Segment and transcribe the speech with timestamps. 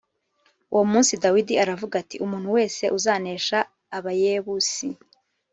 [0.73, 3.57] Uwo munsi Dawidi aravuga ati “Umuntu wese uzanesha
[3.97, 4.87] Abayebusi